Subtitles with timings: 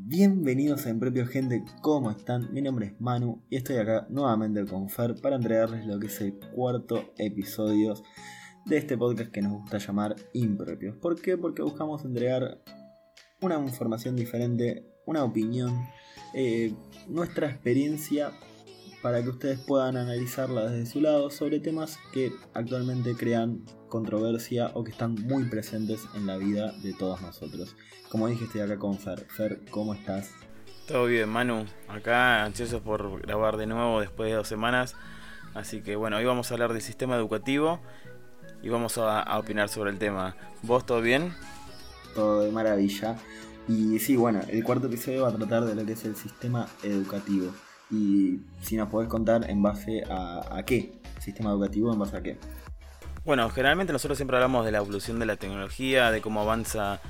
[0.00, 2.54] Bienvenidos a Impropio Gente, ¿cómo están?
[2.54, 6.20] Mi nombre es Manu y estoy acá nuevamente con Fer para entregarles lo que es
[6.20, 7.94] el cuarto episodio
[8.64, 10.96] de este podcast que nos gusta llamar Impropios.
[10.98, 11.36] ¿Por qué?
[11.36, 12.62] Porque buscamos entregar
[13.42, 15.76] una información diferente, una opinión,
[16.32, 16.72] eh,
[17.08, 18.30] nuestra experiencia
[19.02, 24.84] para que ustedes puedan analizarla desde su lado sobre temas que actualmente crean controversia o
[24.84, 27.76] que están muy presentes en la vida de todos nosotros.
[28.08, 29.26] Como dije, estoy acá con Fer.
[29.28, 30.30] Fer, ¿cómo estás?
[30.86, 31.66] Todo bien, Manu.
[31.86, 34.96] Acá ansioso por grabar de nuevo después de dos semanas.
[35.54, 37.80] Así que bueno, hoy vamos a hablar del sistema educativo
[38.62, 40.36] y vamos a, opinar sobre el tema.
[40.62, 41.34] ¿Vos todo bien?
[42.14, 43.16] Todo de maravilla.
[43.68, 46.66] Y sí, bueno, el cuarto episodio va a tratar de lo que es el sistema
[46.82, 47.52] educativo.
[47.90, 52.22] Y si nos podés contar en base a, a qué, sistema educativo en base a
[52.22, 52.36] qué.
[53.24, 57.00] Bueno, generalmente nosotros siempre hablamos de la evolución de la tecnología, de cómo avanza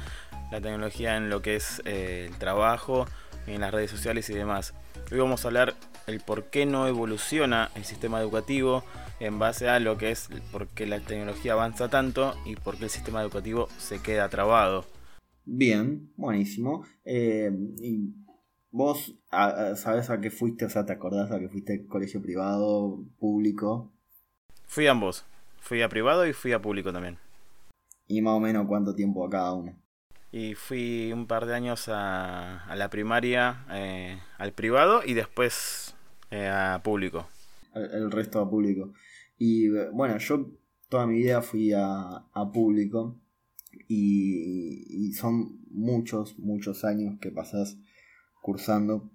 [0.50, 3.06] la tecnología en lo que es eh, el trabajo,
[3.46, 4.74] en las redes sociales y demás.
[5.10, 5.74] Hoy vamos a hablar
[6.06, 8.84] el por qué no evoluciona el sistema educativo
[9.20, 12.84] en base a lo que es por qué la tecnología avanza tanto y por qué
[12.84, 14.84] el sistema educativo se queda trabado.
[15.44, 16.84] Bien, buenísimo.
[17.04, 18.12] Eh, y
[18.78, 19.12] vos
[19.74, 23.92] sabes a qué fuiste, o sea, ¿te acordás a qué fuiste colegio privado, público?
[24.66, 25.26] Fui a ambos.
[25.58, 27.18] Fui a privado y fui a público también.
[28.06, 29.76] ¿Y más o menos cuánto tiempo a cada uno?
[30.30, 35.96] Y fui un par de años a, la primaria, eh, al privado y después
[36.30, 37.26] eh, a público.
[37.74, 38.92] El, resto a público.
[39.38, 40.52] Y bueno, yo
[40.88, 43.20] toda mi vida fui a, público
[43.88, 47.76] y, son muchos, muchos años que pasas
[48.42, 49.10] cursando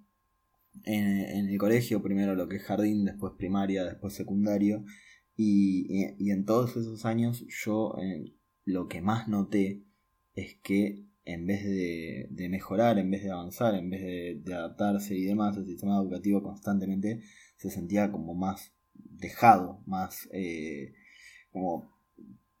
[0.84, 4.84] en, el colegio, primero lo que es jardín, después primaria, después secundario.
[5.36, 9.82] Y, en todos esos años yo eh, lo que más noté
[10.34, 14.02] es que en vez de, mejorar, en vez de avanzar, en vez
[14.44, 17.20] de, adaptarse y demás, el sistema educativo constantemente
[17.56, 20.92] se sentía como más dejado, más eh,
[21.50, 21.94] como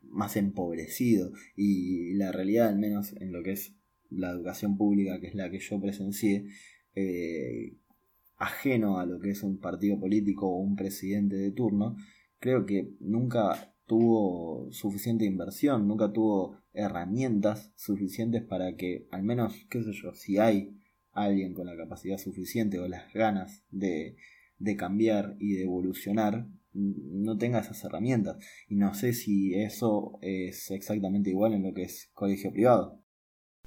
[0.00, 1.32] más empobrecido.
[1.56, 3.74] Y la realidad, al menos en lo que es
[4.16, 6.46] la educación pública, que es la que yo presencié,
[6.94, 7.76] eh,
[8.36, 11.96] ajeno a lo que es un partido político o un presidente de turno,
[12.38, 19.82] creo que nunca tuvo suficiente inversión, nunca tuvo herramientas suficientes para que, al menos, qué
[19.82, 20.76] sé yo, si hay
[21.12, 24.16] alguien con la capacidad suficiente o las ganas de,
[24.58, 28.36] de cambiar y de evolucionar, no tenga esas herramientas.
[28.68, 33.03] Y no sé si eso es exactamente igual en lo que es colegio privado.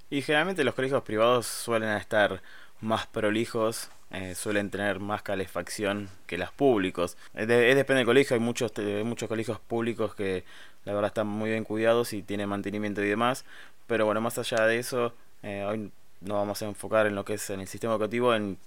[0.10, 2.42] Y generalmente los colegios privados suelen estar
[2.80, 7.18] más prolijos eh, suelen tener más calefacción que los públicos.
[7.34, 8.72] Es, depende del colegio, hay muchos,
[9.04, 10.46] muchos colegios públicos que
[10.86, 13.44] la verdad están muy bien cuidados y tienen mantenimiento y demás,
[13.86, 15.14] pero bueno, más allá de eso,
[15.44, 15.92] eh, hoy
[16.22, 18.58] nos vamos a enfocar en lo que es en el sistema educativo, en,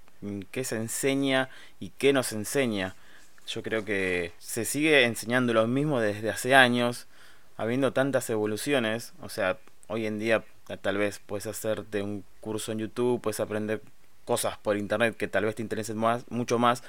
[0.51, 1.49] qué se enseña
[1.81, 2.95] y qué nos enseña.
[3.47, 7.07] Yo creo que se sigue enseñando lo mismo desde hace años,
[7.57, 9.57] habiendo tantas evoluciones, o sea,
[9.91, 10.45] hoy en día
[10.83, 13.83] tal vez puedes hacerte un curso en YouTube, puedes aprender
[14.25, 16.83] cosas por internet que tal vez te interesen más, mucho más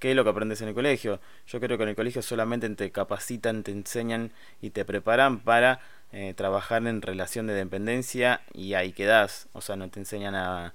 [0.00, 1.20] que lo que aprendes en el colegio.
[1.46, 5.80] Yo creo que en el colegio solamente te capacitan, te enseñan y te preparan para
[6.12, 9.48] eh, trabajar en relación de dependencia y ahí quedas.
[9.52, 10.72] O sea, no te enseñan a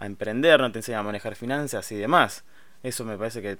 [0.00, 2.44] emprender, no te enseñan a manejar finanzas y demás.
[2.82, 3.58] Eso me parece que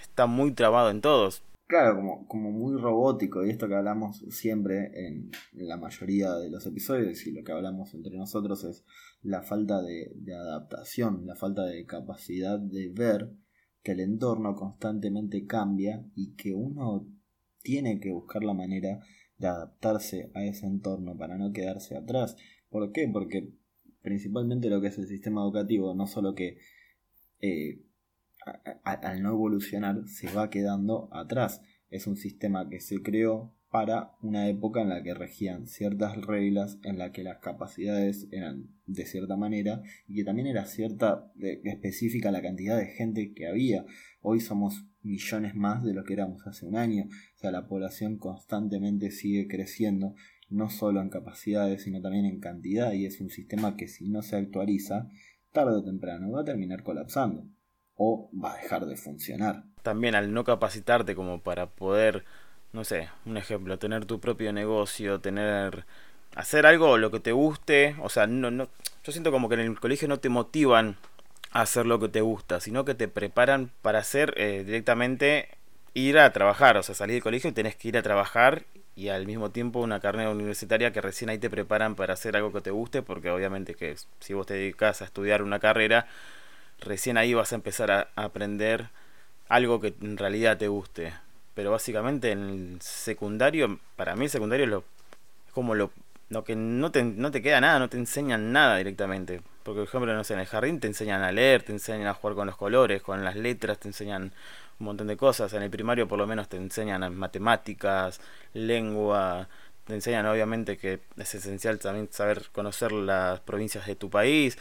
[0.00, 1.42] está muy trabado en todos.
[1.72, 6.66] Claro, como, como muy robótico, y esto que hablamos siempre en, la mayoría de los
[6.66, 8.84] episodios, y lo que hablamos entre nosotros es
[9.22, 13.30] la falta de, adaptación, la falta de capacidad de ver
[13.82, 17.08] que el entorno constantemente cambia y que uno
[17.62, 19.00] tiene que buscar la manera
[19.38, 22.36] de adaptarse a ese entorno para no quedarse atrás.
[22.68, 23.08] ¿Por qué?
[23.10, 23.48] Porque
[24.02, 26.58] principalmente lo que es el sistema educativo, no solo que
[27.40, 27.80] eh,
[28.84, 31.62] al no evolucionar se va quedando atrás.
[31.90, 36.78] Es un sistema que se creó para una época en la que regían ciertas reglas,
[36.84, 41.32] en la que las capacidades eran de cierta manera y que también era cierta
[41.64, 43.86] específica la cantidad de gente que había.
[44.20, 47.04] Hoy somos millones más de lo que éramos hace un año.
[47.06, 50.14] O sea, la población constantemente sigue creciendo,
[50.50, 54.20] no solo en capacidades, sino también en cantidad, y es un sistema que si no
[54.20, 55.08] se actualiza,
[55.50, 57.48] tarde o temprano va a terminar colapsando
[57.96, 59.64] o va a dejar de funcionar.
[59.82, 62.24] También al no capacitarte como para poder,
[62.72, 65.84] no sé, un ejemplo, tener tu propio negocio, tener
[66.34, 68.68] hacer algo lo que te guste, o sea, no no
[69.04, 70.96] yo siento como que en el colegio no te motivan
[71.50, 75.48] a hacer lo que te gusta, sino que te preparan para hacer eh, directamente
[75.94, 79.08] ir a trabajar, o sea, salir del colegio y tenés que ir a trabajar y
[79.08, 82.60] al mismo tiempo una carrera universitaria que recién ahí te preparan para hacer algo que
[82.60, 86.06] te guste, porque obviamente que si vos te dedicas a estudiar una carrera,
[86.84, 88.88] recién ahí vas a empezar a aprender
[89.48, 91.12] algo que en realidad te guste.
[91.54, 94.84] Pero básicamente en el secundario, para mí el secundario es, lo,
[95.46, 95.90] es como lo,
[96.30, 99.42] lo que no te, no te queda nada, no te enseñan nada directamente.
[99.62, 102.14] Porque, por ejemplo, no sé, en el jardín te enseñan a leer, te enseñan a
[102.14, 104.32] jugar con los colores, con las letras, te enseñan
[104.80, 105.52] un montón de cosas.
[105.52, 108.20] En el primario por lo menos te enseñan matemáticas,
[108.54, 109.48] lengua,
[109.86, 114.58] te enseñan obviamente que es esencial también saber conocer las provincias de tu país,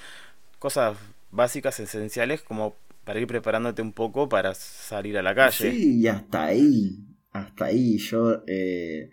[0.59, 0.97] cosas
[1.31, 5.71] básicas, esenciales como para ir preparándote un poco para salir a la calle.
[5.71, 6.99] Sí, y hasta ahí,
[7.31, 8.43] hasta ahí yo...
[8.47, 9.09] Eh,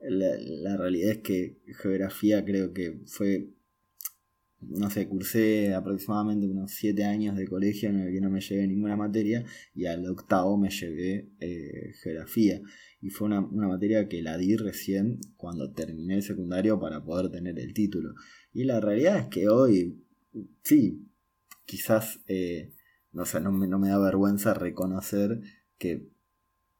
[0.00, 3.48] la, la realidad es que geografía creo que fue
[4.60, 8.66] no sé, cursé aproximadamente unos 7 años de colegio en el que no me llevé
[8.66, 9.44] ninguna materia
[9.74, 12.60] y al octavo me llevé eh, geografía.
[13.00, 17.58] Y fue una, materia que la di recién cuando terminé el secundario para poder tener
[17.58, 18.14] el título.
[18.52, 20.02] Y la realidad es que hoy,
[20.64, 21.07] sí,
[21.68, 22.72] quizás, eh,
[23.12, 25.40] no, sé, no, me, no me da vergüenza reconocer
[25.78, 26.08] que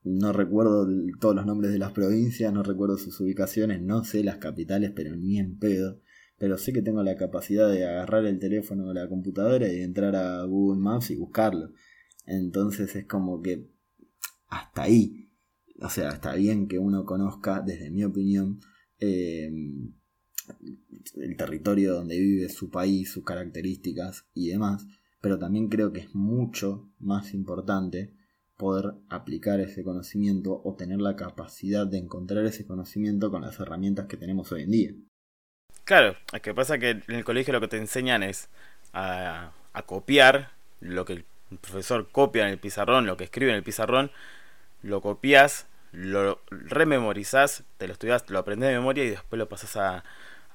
[0.03, 0.89] no recuerdo
[1.21, 5.15] todos los nombres de las provincias, no recuerdo sus ubicaciones, no sé las capitales, pero
[5.15, 6.01] ni en pedo
[6.39, 10.15] pero sé que tengo la capacidad de agarrar el teléfono o la computadora y entrar
[10.15, 11.73] a Google Maps y buscarlo.
[12.27, 13.69] Entonces es como que
[14.47, 15.31] hasta ahí,
[15.81, 18.61] o sea, está bien que uno conozca, desde mi opinión,
[19.01, 19.51] eh,
[21.17, 24.87] el territorio donde vive, su país, sus características y demás,
[25.21, 28.15] pero también creo que es mucho más importante
[28.57, 34.07] poder aplicar ese conocimiento o tener la capacidad de encontrar ese conocimiento con las herramientas
[34.07, 34.91] que tenemos hoy en día.
[35.85, 38.49] Claro, es que pasa que en el colegio lo que te enseñan es
[38.93, 39.53] a,
[39.87, 40.51] copiar
[40.81, 41.25] lo que el
[41.61, 44.11] profesor copia en el pizarrón, lo que escribe en el pizarrón,
[44.83, 49.77] lo copias, lo rememorizas, te lo estudias, lo aprendes de memoria y después lo pasas
[49.77, 50.05] a,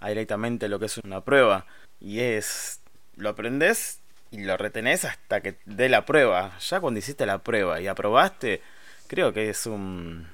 [0.03, 1.65] a directamente lo que es una prueba.
[1.99, 2.81] Y es,
[3.15, 4.01] lo aprendes
[4.31, 6.57] y lo retenés hasta que dé la prueba.
[6.59, 8.61] Ya cuando hiciste la prueba y aprobaste,
[9.07, 10.27] creo que es un...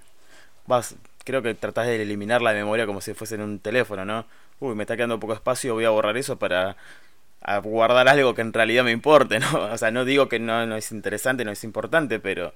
[0.68, 4.26] Vas, creo que tratás de eliminar la memoria como si fuese en un teléfono, ¿no?
[4.60, 6.76] uy, me está quedando poco espacio, voy a borrar eso para
[7.64, 9.48] guardar algo que en realidad me importe, ¿no?
[9.72, 12.54] O sea, no digo que no, no es interesante, no es importante, pero...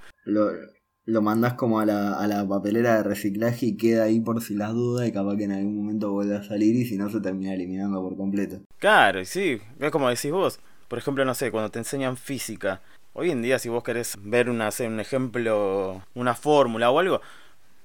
[1.06, 4.56] lo mandas como a la, a la papelera de reciclaje y queda ahí por si
[4.56, 7.20] las dudas y capaz que en algún momento vuelve a salir y si no se
[7.20, 8.62] termina eliminando por completo.
[8.80, 10.60] Claro, sí, es como decís vos.
[10.88, 12.82] Por ejemplo, no sé, cuando te enseñan física.
[13.14, 17.22] Hoy en día si vos querés ver una, un ejemplo, una fórmula o algo,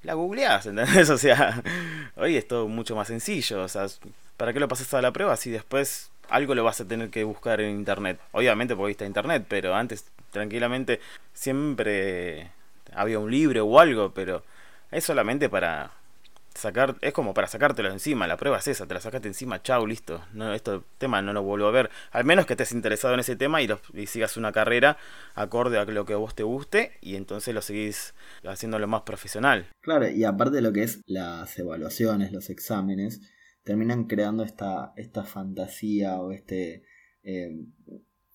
[0.03, 1.11] la googleás, ¿entendés?
[1.11, 1.63] O sea,
[2.17, 3.63] hoy es todo mucho más sencillo.
[3.63, 3.87] O sea,
[4.37, 7.25] ¿para qué lo pasas a la prueba si después algo lo vas a tener que
[7.25, 8.21] buscar en internet?
[8.33, 11.01] Obviamente porque está internet, pero antes tranquilamente
[11.33, 12.51] siempre
[12.93, 14.43] había un libro o algo, pero
[14.91, 15.93] es solamente para
[16.59, 19.87] sacar, es como para sacártelo encima, la prueba es esa, te la sacaste encima, chau,
[19.87, 20.23] listo.
[20.35, 21.91] No, este tema no lo vuelvo a ver.
[22.11, 23.69] Al menos que estés interesado en ese tema y,
[24.07, 24.99] sigas una carrera
[25.35, 28.15] acorde a lo que vos te guste y entonces lo seguís
[28.45, 29.67] haciendo lo más profesional.
[29.81, 33.21] Claro, y aparte de lo que es las evaluaciones, los exámenes,
[33.63, 36.83] terminan creando esta, esta fantasía o este,
[37.23, 37.51] eh,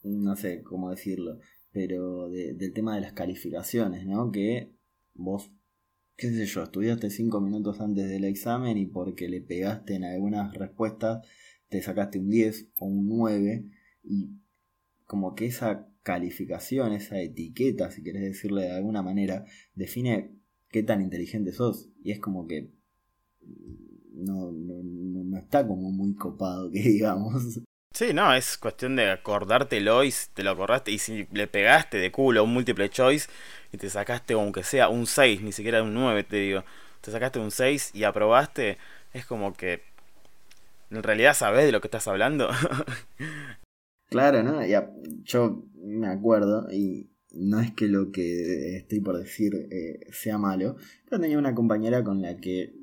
[0.04, 1.40] no sé cómo decirlo,
[1.74, 4.32] pero del tema de las calificaciones, ¿no?
[4.32, 4.72] Que
[5.16, 5.52] vos
[6.16, 10.54] qué sé yo, estudiaste cinco minutos antes del examen y porque le pegaste en algunas
[10.54, 11.26] respuestas
[11.70, 13.66] te sacaste un 10 o un 9
[14.04, 14.30] y
[15.06, 20.36] como que esa calificación, esa etiqueta, si querés decirle de alguna manera, define
[20.70, 22.70] qué tan inteligente sos y es como que
[24.14, 27.60] no, no, no está como muy copado que digamos.
[27.94, 32.12] Sí, no, es cuestión de acordártelo y te lo acordaste y si le pegaste de
[32.12, 33.30] culo un múltiple choice
[33.72, 36.64] y te sacaste aunque sea un 6, ni siquiera un 9 te digo,
[37.02, 38.80] te sacaste un 6 y aprobaste,
[39.14, 39.84] es como que
[40.90, 42.50] en realidad sabes de lo que estás hablando.
[44.10, 44.66] claro, ¿no?
[44.66, 44.92] Ya,
[45.24, 50.78] yo me acuerdo y no es que lo que estoy por decir eh, sea malo,
[51.08, 52.74] pero tenía una compañera con la que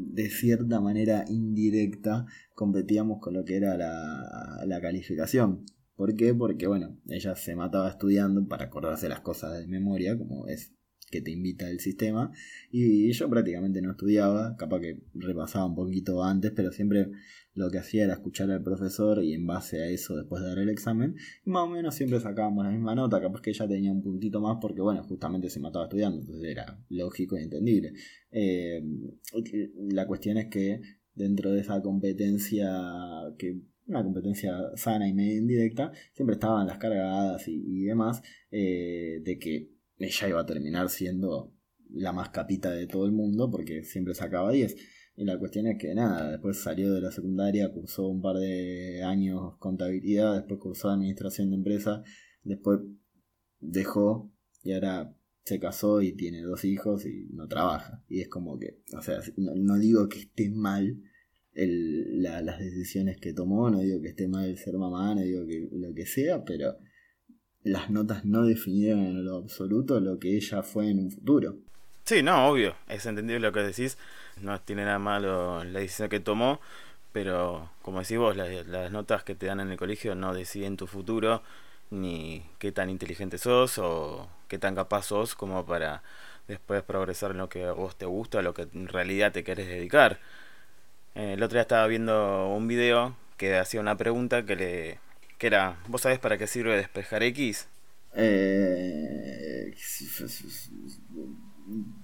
[0.00, 5.64] de cierta manera indirecta competíamos con lo que era la, la calificación.
[5.96, 6.34] ¿Por qué?
[6.34, 10.72] Porque, bueno, ella se mataba estudiando para acordarse las cosas de memoria, como es
[11.10, 12.32] que te invita el sistema,
[12.70, 17.08] y yo prácticamente no estudiaba, capaz que repasaba un poquito antes, pero siempre
[17.54, 20.58] lo que hacía era escuchar al profesor y en base a eso después de dar
[20.58, 23.92] el examen, y más o menos siempre sacábamos la misma nota, capaz que ella tenía
[23.92, 27.92] un puntito más porque, bueno, justamente se mataba estudiando, entonces era lógico e entendible.
[28.30, 28.82] Eh,
[29.90, 30.80] la cuestión es que
[31.14, 32.70] dentro de esa competencia
[33.36, 39.38] que una competencia sana y medio indirecta, siempre estaban las cargadas y, demás, eh, de
[39.38, 41.54] que ella iba a terminar siendo
[41.92, 44.74] la más capita de todo el mundo porque siempre sacaba 10.
[45.16, 49.02] Y la cuestión es que nada, después salió de la secundaria, cursó un par de
[49.02, 52.02] años contabilidad, después cursó administración de empresa,
[52.42, 52.80] después
[53.58, 55.14] dejó y ahora
[55.44, 58.02] se casó y tiene dos hijos y no trabaja.
[58.08, 61.02] Y es como que, o sea, no, digo que esté mal
[61.52, 65.68] el, las decisiones que tomó, no digo que esté mal ser mamá, no digo que
[65.72, 66.76] lo que sea, pero
[67.62, 71.56] las notas no definieron en lo absoluto lo que ella fue en un futuro.
[72.04, 73.98] Sí, no, obvio, es entendible lo que decís,
[74.40, 76.60] no tiene nada malo la decisión que tomó,
[77.12, 80.86] pero como decís vos, las, notas que te dan en el colegio no deciden tu
[80.86, 81.42] futuro,
[81.90, 86.02] ni qué tan inteligente sos o qué tan capaz sos como para
[86.48, 89.68] después progresar en lo que a vos te gusta, lo que en realidad te querés
[89.68, 90.18] dedicar.
[91.14, 95.00] Eh, el otro día estaba viendo un video que hacía una pregunta que le
[95.40, 97.66] que era, ¿vos sabés para qué sirve despejar X?
[98.14, 99.74] Eh,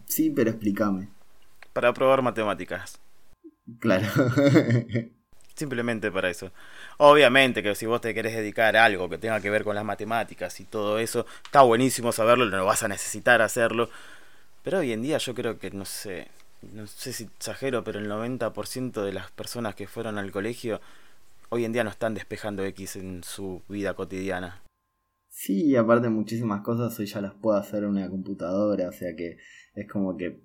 [0.07, 1.09] sí, pero explícame.
[1.75, 2.99] Para probar matemáticas.
[3.79, 4.07] Claro.
[5.55, 6.51] Simplemente para eso.
[6.97, 9.85] Obviamente que si vos te querés dedicar a algo que tenga que ver con las
[9.85, 13.91] matemáticas y todo eso, está buenísimo saberlo, no vas a necesitar hacerlo.
[14.63, 16.29] Pero hoy en día yo creo que, no sé,
[16.73, 20.81] no sé si exagero, pero el 90% de las personas que fueron al colegio
[21.51, 24.63] hoy en día no están despejando X en su vida cotidiana.
[25.29, 29.37] Sí, aparte muchísimas cosas hoy ya las puedo hacer en una computadora, o sea que
[29.75, 30.41] es como que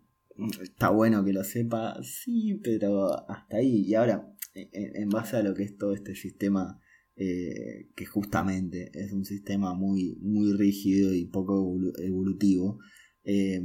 [0.62, 3.86] está bueno que lo sepa, sí, pero hasta ahí.
[3.86, 6.81] Y ahora, en, base a lo que es todo este sistema,
[7.15, 12.79] eh, que justamente es un sistema muy, muy rígido y poco evolutivo,
[13.24, 13.62] eh,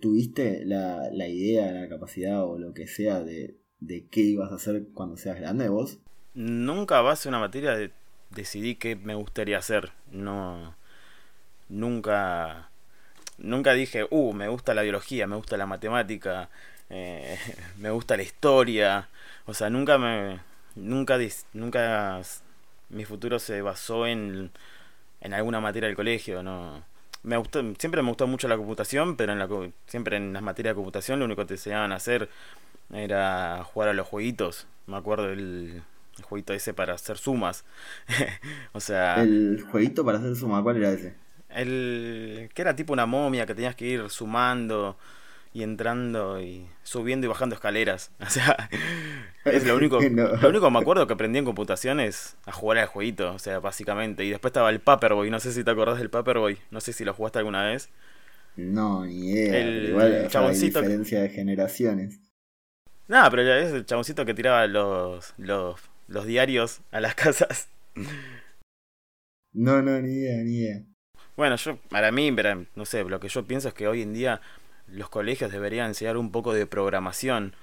[0.00, 4.56] ¿tuviste la, la, idea, la capacidad o lo que sea de, de qué ibas a
[4.56, 6.02] hacer cuando seas grande vos?
[6.34, 7.90] Nunca base una materia de,
[8.30, 9.92] decidí qué me gustaría hacer.
[10.10, 10.74] No.
[11.68, 12.70] Nunca.
[13.38, 16.48] Nunca dije, uh, me gusta la biología, me gusta la matemática,
[16.90, 17.38] eh,
[17.78, 19.08] me gusta la historia.
[19.46, 20.40] O sea, nunca me.
[20.76, 21.18] Nunca.
[21.52, 22.22] Nunca.
[22.90, 24.50] Mi futuro se basó en.
[25.20, 26.82] En alguna materia del colegio, no.
[27.22, 27.40] Me
[27.78, 29.48] siempre me gustó mucho la computación, pero en la,
[29.86, 32.28] siempre en las materias de computación lo único que te enseñaban a hacer
[32.92, 34.66] era jugar a los jueguitos.
[34.86, 35.82] Me acuerdo del,
[36.18, 37.64] el jueguito ese para hacer sumas.
[38.72, 39.22] o sea.
[39.22, 40.62] ¿El jueguito para hacer sumas?
[40.62, 41.14] ¿Cuál era ese?
[41.48, 42.50] El.
[42.54, 44.96] que era tipo una momia que tenías que ir sumando
[45.54, 48.10] y entrando y subiendo y bajando escaleras.
[48.20, 48.70] O sea,
[49.44, 50.00] es lo único,
[50.42, 53.38] lo único que me acuerdo que aprendí en computación es a jugar al jueguito, o
[53.38, 54.24] sea, básicamente.
[54.24, 57.04] Y después estaba el Paperboy, no sé si te acordás del Paperboy, no sé si
[57.04, 57.90] lo jugaste alguna vez.
[58.56, 59.58] No, ni idea.
[59.58, 60.80] El igual, chaboncito.
[60.80, 62.20] diferencia de generaciones.
[63.08, 65.80] No, pero es el chaboncito que tiraba los, los
[66.12, 67.68] los diarios a las casas.
[69.52, 70.82] No, no, ni idea, ni idea.
[71.36, 72.34] Bueno, yo, para mí,
[72.74, 74.40] no sé, lo que yo pienso es que hoy en día
[74.86, 77.54] los colegios deberían enseñar un poco de programación.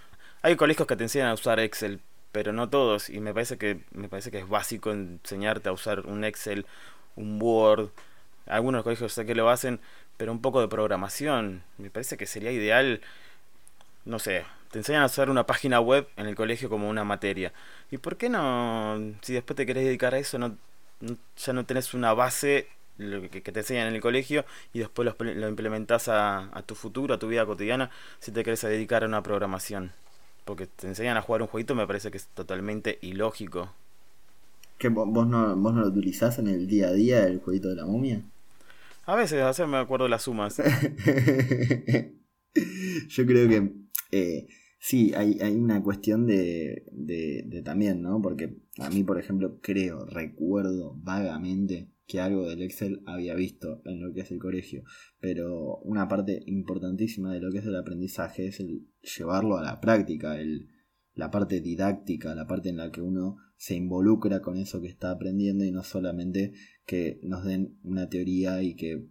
[0.41, 2.01] Hay colegios que te enseñan a usar Excel,
[2.31, 6.01] pero no todos, y me parece que, me parece que es básico enseñarte a usar
[6.07, 6.65] un Excel,
[7.15, 7.89] un Word.
[8.47, 9.79] Algunos colegios sé que lo hacen,
[10.17, 11.63] pero un poco de programación.
[11.77, 13.01] Me parece que sería ideal,
[14.05, 17.53] no sé, te enseñan a hacer una página web en el colegio como una materia.
[17.91, 20.55] ¿Y por qué no, si después te querés dedicar a eso, no,
[21.37, 25.49] ya no tenés una base que, te enseñan en el colegio y después lo, lo
[25.49, 29.91] implementás a, tu futuro, a tu vida cotidiana, si te querés dedicar a una programación?
[30.45, 33.73] Porque te enseñan a jugar un jueguito, me parece que es totalmente ilógico.
[34.77, 37.75] ¿Que vos no, vos no lo utilizás en el día a día, el jueguito de
[37.75, 38.21] la momia?
[39.05, 40.57] A veces, a veces me acuerdo las sumas.
[43.09, 43.71] Yo creo que
[44.11, 44.47] eh,
[44.81, 48.21] Sí, hay, hay una cuestión de, de, también, ¿no?
[48.21, 54.01] Porque a mí, por ejemplo, creo, recuerdo vagamente que algo del Excel había visto en
[54.01, 54.83] lo que es el colegio,
[55.19, 59.81] pero una parte importantísima de lo que es el aprendizaje es el llevarlo a la
[59.81, 60.69] práctica, el,
[61.13, 65.11] la parte didáctica, la parte en la que uno se involucra con eso que está
[65.11, 66.53] aprendiendo y no solamente
[66.85, 69.05] que nos den una teoría y que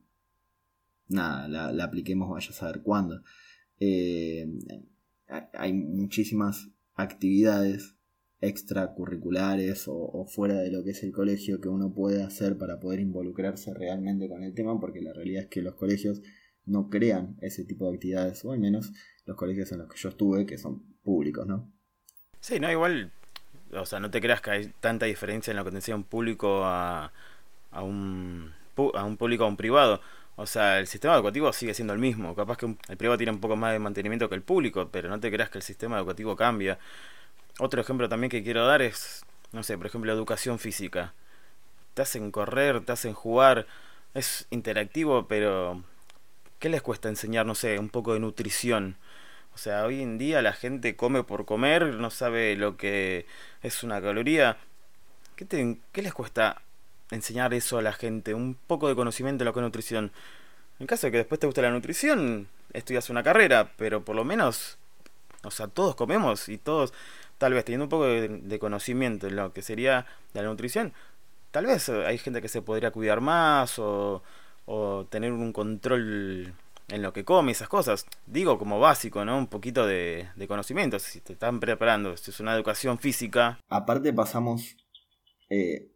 [1.08, 3.22] nada, la, la apliquemos vaya a saber cuándo.
[3.78, 4.48] Eh,
[5.28, 7.94] hay muchísimas actividades
[8.40, 13.00] extracurriculares o, fuera de lo que es el colegio que uno puede hacer para poder
[13.00, 16.22] involucrarse realmente con el tema, porque la realidad es que los colegios
[16.64, 18.92] no crean ese tipo de actividades, o al menos
[19.24, 21.72] los colegios en los que yo estuve, que son públicos, ¿no?
[22.40, 23.10] Sí, no, igual,
[23.72, 26.64] o sea, no te creas que hay tanta diferencia en lo que enseña un público
[26.64, 27.12] a,
[27.70, 28.52] a, un,
[28.94, 30.00] a un público a un privado.
[30.40, 32.32] O sea, el sistema educativo sigue siendo el mismo.
[32.36, 35.18] Capaz que el privado tiene un poco más de mantenimiento que el público, pero no
[35.18, 36.78] te creas que el sistema educativo cambia.
[37.58, 41.12] Otro ejemplo también que quiero dar es, no sé, por ejemplo, educación física.
[41.94, 43.66] Te hacen correr, te hacen jugar,
[44.14, 45.82] es interactivo, pero
[46.60, 48.96] ¿qué les cuesta enseñar, no sé, un poco de nutrición?
[49.54, 53.26] O sea, hoy en día la gente come por comer, no sabe lo que
[53.62, 54.56] es una caloría.
[55.34, 56.62] ¿Qué, qué les cuesta
[57.10, 58.34] enseñar eso a la gente?
[58.34, 60.12] Un poco de conocimiento de lo que es nutrición.
[60.78, 64.24] En caso de que después te guste la nutrición, estudias una carrera, pero por lo
[64.24, 64.78] menos,
[65.42, 66.92] o sea, todos comemos y todos,
[67.38, 70.92] tal vez teniendo un poco de, conocimiento en lo que sería la nutrición,
[71.50, 74.22] tal vez hay gente que se podría cuidar más o,
[74.66, 76.54] o tener un control
[76.88, 78.06] en lo que come, esas cosas.
[78.26, 79.36] Digo como básico, ¿no?
[79.36, 83.58] Un poquito de, de conocimiento, si te están preparando, si es una educación física.
[83.68, 84.76] Aparte pasamos
[85.50, 85.90] eh,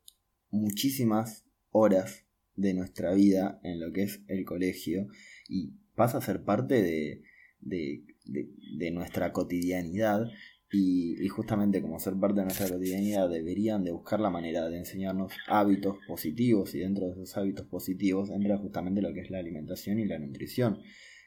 [0.53, 5.09] muchísimas horas de nuestra vida en lo que es el colegio
[5.49, 7.23] y pasa a ser parte de,
[7.61, 8.05] de,
[8.79, 10.31] de, nuestra cotidianidad.
[10.71, 14.79] Y, y, justamente como ser parte de nuestra cotidianidad deberían de buscar la manera de
[14.79, 16.75] enseñarnos hábitos positivos.
[16.75, 20.19] Y dentro de esos hábitos positivos entra justamente lo que es la alimentación y la
[20.19, 20.81] nutrición.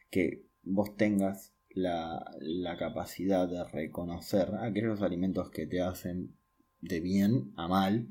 [0.10, 6.36] Que vos tengas la, la capacidad de reconocer aquellos alimentos que te hacen
[6.82, 8.08] de bien a mal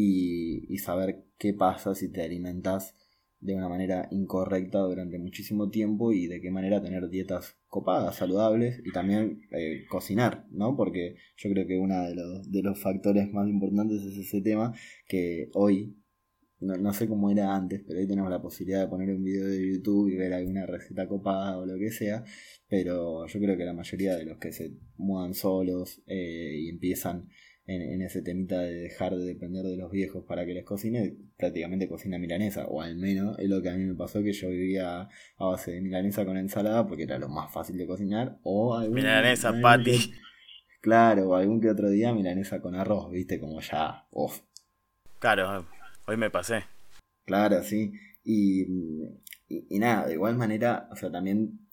[0.00, 2.94] y, saber qué pasa si te alimentas
[3.40, 8.80] de una manera incorrecta durante muchísimo tiempo y de qué manera tener dietas copadas, saludables
[8.84, 10.76] y también eh, cocinar, ¿no?
[10.76, 14.72] Porque yo creo que uno de los, de los factores más importantes es ese tema
[15.08, 15.96] que hoy,
[16.60, 19.46] no, no, sé cómo era antes, pero hoy tenemos la posibilidad de poner un video
[19.46, 22.24] de YouTube y ver alguna receta copada o lo que sea,
[22.68, 27.28] pero yo creo que la mayoría de los que se mudan solos eh, y empiezan
[27.68, 31.86] en, ese temita de dejar de depender de los viejos para que les cocine, prácticamente
[31.86, 35.02] cocina milanesa, o al menos es lo que a mí me pasó que yo vivía
[35.02, 38.94] a base de milanesa con ensalada porque era lo más fácil de cocinar, o algún,
[38.94, 40.12] milanesa, patty.
[40.80, 44.40] Claro, o algún que otro día milanesa con arroz, viste, como ya, uff.
[45.18, 45.66] Claro,
[46.06, 46.64] hoy me pasé.
[47.26, 47.92] Claro, sí.
[48.24, 48.62] Y,
[49.48, 51.68] y, y nada, de igual manera, o sea, también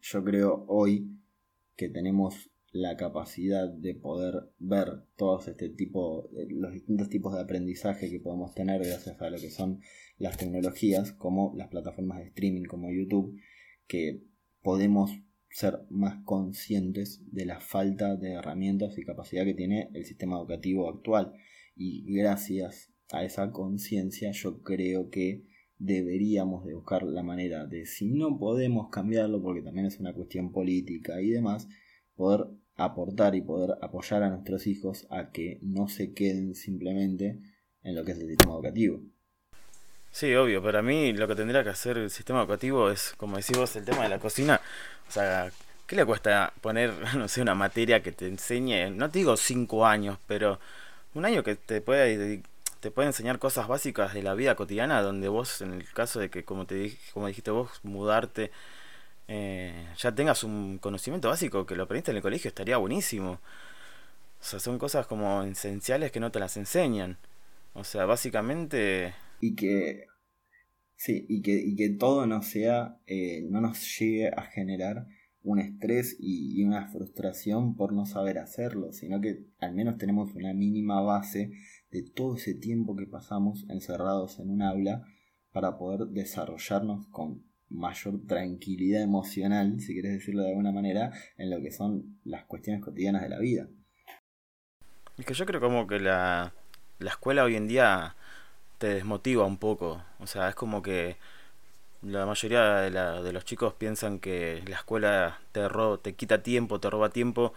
[0.00, 1.10] yo creo hoy
[1.76, 8.10] que tenemos la capacidad de poder ver todos este tipo, los distintos tipos de aprendizaje
[8.10, 9.80] que podemos tener gracias a lo que son
[10.18, 13.40] las tecnologías, como las plataformas de streaming como YouTube,
[13.88, 14.22] que
[14.62, 15.10] podemos
[15.50, 20.88] ser más conscientes de la falta de herramientas y capacidad que tiene el sistema educativo
[20.88, 21.32] actual.
[21.74, 25.44] Y gracias a esa conciencia yo creo que
[25.78, 30.52] deberíamos de buscar la manera de, si no podemos cambiarlo, porque también es una cuestión
[30.52, 31.68] política y demás,
[32.14, 32.46] poder
[32.84, 37.40] aportar y poder apoyar a nuestros hijos a que no se queden simplemente
[37.82, 39.00] en lo que es el sistema educativo.
[40.10, 43.56] Sí, obvio, para mí lo que tendría que hacer el sistema educativo es, como decís
[43.56, 44.60] vos, el tema de la cocina.
[45.08, 45.52] O sea,
[45.86, 49.86] ¿qué le cuesta poner, no sé, una materia que te enseñe, no te digo cinco
[49.86, 50.58] años, pero
[51.14, 52.04] un año que te pueda,
[52.80, 56.30] te puede enseñar cosas básicas de la vida cotidiana, donde vos, en el caso de
[56.30, 58.50] que, como, te como dijiste vos, mudarte
[59.32, 63.34] eh, ya tengas un conocimiento básico que lo aprendiste en el colegio, estaría buenísimo.
[64.40, 67.16] O sea, son cosas como esenciales que no te las enseñan.
[67.72, 69.14] O sea, básicamente...
[69.40, 70.06] Y que...
[70.96, 75.06] Sí, y que, y que todo no sea, eh, no nos llegue a generar
[75.44, 80.52] un estrés y, una frustración por no saber hacerlo, sino que al menos tenemos una
[80.52, 81.52] mínima base
[81.92, 85.04] de todo ese tiempo que pasamos encerrados en un aula
[85.52, 91.60] para poder desarrollarnos con mayor tranquilidad emocional, si quieres decirlo de alguna manera, en lo
[91.60, 93.68] que son las cuestiones cotidianas de la vida.
[95.16, 96.52] Es que yo creo como que la,
[96.98, 98.16] la escuela hoy en día
[98.78, 100.02] te desmotiva un poco.
[100.18, 101.16] O sea, es como que
[102.02, 105.60] la mayoría de, la, de los chicos piensan que la escuela te,
[106.02, 107.52] te quita tiempo, te roba tiempo,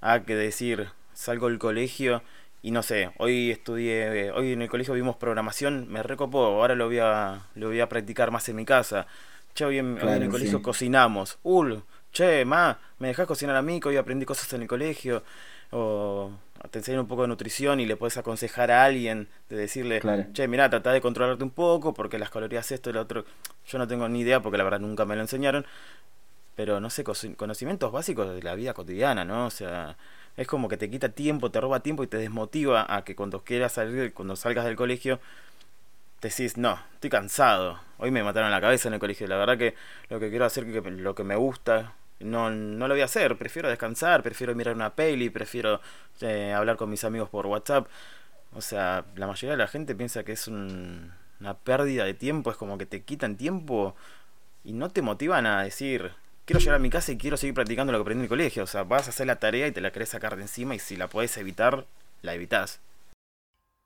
[0.00, 2.22] a que decir, salgo del colegio
[2.62, 6.86] y no sé, hoy estudié, hoy en el colegio vimos programación, me recopó, ahora lo
[6.86, 9.06] voy a, lo voy a practicar más en mi casa.
[9.54, 11.38] Che, hoy en, el colegio cocinamos.
[11.42, 11.82] Ul,
[12.12, 13.80] che, ma, ¿me dejás cocinar a mí?
[13.80, 15.22] Que hoy aprendí cosas en el colegio.
[15.72, 16.30] O
[16.70, 20.00] te enseñan un poco de nutrición y le puedes aconsejar a alguien de decirle,
[20.32, 23.24] che, mira, trata de controlarte un poco porque las calorías esto y lo otro.
[23.66, 25.64] Yo no tengo ni idea porque la verdad nunca me lo enseñaron.
[26.56, 27.04] Pero no sé,
[27.36, 29.46] conocimientos básicos de la vida cotidiana, ¿no?
[29.46, 29.96] O sea,
[30.36, 33.42] es como que te quita tiempo, te roba tiempo y te desmotiva a que cuando
[33.44, 35.20] quieras salir, cuando salgas del colegio,
[36.28, 37.80] decís, no, estoy cansado.
[37.98, 39.26] Hoy me mataron la cabeza en el colegio.
[39.26, 39.74] La verdad que
[40.08, 43.36] lo que quiero hacer, lo que me gusta, no, no lo voy a hacer.
[43.36, 45.80] Prefiero descansar, prefiero mirar una peli, prefiero
[46.20, 47.88] eh, hablar con mis amigos por WhatsApp.
[48.52, 52.56] O sea, la mayoría de la gente piensa que es una pérdida de tiempo, es
[52.56, 53.94] como que te quitan tiempo
[54.64, 56.12] y no te motivan a decir,
[56.44, 58.64] quiero llegar a mi casa y quiero seguir practicando lo que aprendí en el colegio.
[58.64, 60.78] O sea, vas a hacer la tarea y te la querés sacar de encima y
[60.78, 61.86] si la podés evitar,
[62.22, 62.80] la evitas.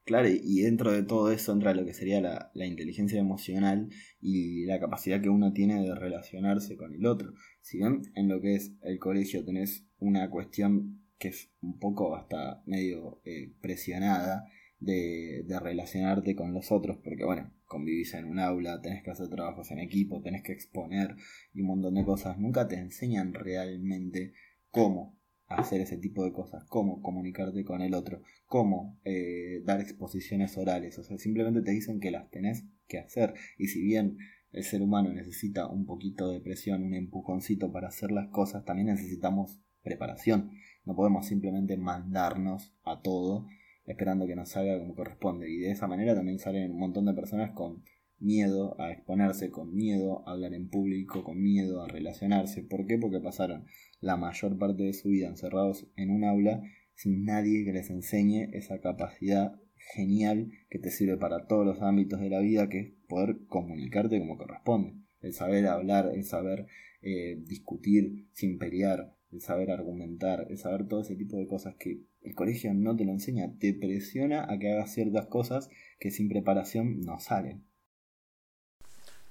[0.05, 3.89] Claro, y dentro de todo eso entra lo que sería la, la, inteligencia emocional
[4.21, 7.33] y la capacidad que uno tiene de relacionarse con el otro.
[7.63, 12.17] Si bien en lo que es el colegio tenés una cuestión que es un poco
[12.17, 14.45] hasta medio eh, presionada
[14.79, 19.29] de, de, relacionarte con los otros, porque bueno, convivís en un aula, tenés que hacer
[19.29, 21.17] trabajos en equipo, tenés que exponer
[21.55, 24.35] y un montón de cosas, nunca te enseñan realmente
[24.71, 25.19] cómo
[25.55, 30.99] hacer ese tipo de cosas, cómo comunicarte con el otro, cómo eh, dar exposiciones orales,
[30.99, 33.35] o sea, simplemente te dicen que las tenés que hacer.
[33.59, 34.19] Y si bien
[34.53, 38.89] el ser humano necesita un poquito de presión, un empujoncito para hacer las cosas, también
[38.89, 40.53] necesitamos preparación,
[40.85, 43.47] no podemos simplemente mandarnos a todo
[43.87, 45.51] esperando que nos salga como corresponde.
[45.51, 47.83] Y de esa manera también salen un montón de personas con
[48.19, 52.63] miedo a exponerse, con miedo a hablar en público, con miedo a relacionarse.
[52.63, 52.99] ¿Por qué?
[52.99, 53.67] Porque pasaron
[54.01, 56.63] la mayor parte de su vida encerrados en un aula
[56.95, 59.61] sin nadie que les enseñe esa capacidad
[59.93, 64.19] genial que te sirve para todos los ámbitos de la vida, que es poder comunicarte
[64.19, 64.95] como corresponde.
[65.21, 66.67] El saber hablar, el saber
[67.03, 72.03] eh, discutir sin pelear, el saber argumentar, el saber todo ese tipo de cosas que
[72.23, 76.29] el colegio no te lo enseña, te presiona a que hagas ciertas cosas que sin
[76.29, 77.65] preparación no salen.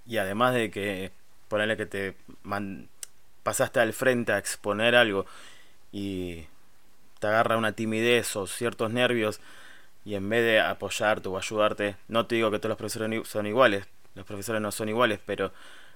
[0.06, 1.12] Y además de que
[1.48, 2.16] ponerle que te
[3.44, 5.26] pasaste al frente a exponer algo
[5.92, 6.46] y
[7.20, 9.40] te agarra una timidez o ciertos nervios
[10.06, 13.48] y en vez de apoyarte o ayudarte, no te digo que todos los profesores son
[13.48, 13.86] iguales,
[14.16, 15.54] los profesores no son iguales, pero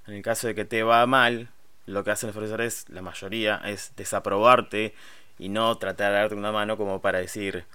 [0.08, 1.50] en el caso de que te va mal,
[1.86, 4.94] lo que hacen los profesores, la mayoría, es desaprobarte
[5.40, 7.66] y no tratar de darte una mano como para decir,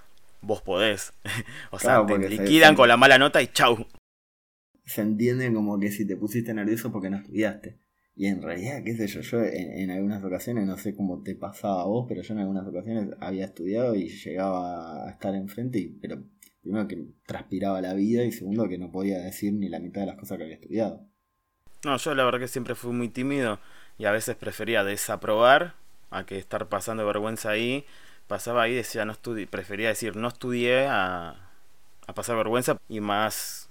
[0.41, 1.13] vos podés.
[1.71, 3.85] o sea, te liquidan con la mala nota y chau
[4.85, 7.79] se entiende como que si te pusiste nervioso porque no estudiaste.
[8.15, 11.81] Y en realidad, qué sé yo, yo en, algunas ocasiones, no sé cómo te pasaba
[11.81, 15.87] a vos, pero yo en algunas ocasiones había estudiado y llegaba a estar enfrente, y,
[15.87, 16.23] pero
[16.61, 20.07] primero que transpiraba la vida y segundo que no podía decir ni la mitad de
[20.07, 21.07] las cosas que había estudiado.
[21.83, 23.59] No, yo la verdad que siempre fui muy tímido
[23.97, 25.75] y a veces prefería desaprobar
[26.11, 27.83] a que estar pasando vergüenza ahí.
[28.27, 31.49] Pasaba ahí y decía no estudié, prefería decir no estudié a,
[32.07, 33.69] a pasar vergüenza y más